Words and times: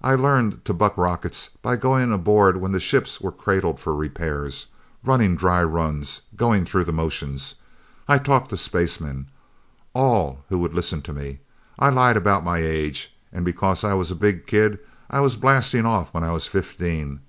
I 0.00 0.14
learned 0.14 0.64
to 0.64 0.72
buck 0.72 0.96
rockets 0.96 1.50
by 1.60 1.76
going 1.76 2.10
aboard 2.10 2.56
when 2.56 2.72
the 2.72 2.80
ships 2.80 3.20
were 3.20 3.30
cradled 3.30 3.78
for 3.78 3.94
repairs, 3.94 4.68
running 5.04 5.36
dry 5.36 5.62
runs, 5.62 6.22
going 6.36 6.64
through 6.64 6.84
the 6.84 6.92
motions, 6.94 7.56
I 8.08 8.16
talked 8.16 8.48
to 8.48 8.56
spacemen 8.56 9.28
all 9.92 10.42
who 10.48 10.58
would 10.60 10.72
listen 10.72 11.02
to 11.02 11.12
me. 11.12 11.40
I 11.78 11.90
lied 11.90 12.16
about 12.16 12.44
my 12.44 12.60
age, 12.60 13.14
and 13.30 13.44
because 13.44 13.84
I 13.84 13.92
was 13.92 14.10
a 14.10 14.14
big 14.16 14.46
kid, 14.46 14.78
I 15.10 15.20
was 15.20 15.36
blasting 15.36 15.84
off 15.84 16.14
when 16.14 16.24
I 16.24 16.32
was 16.32 16.46
fifteen. 16.46 17.20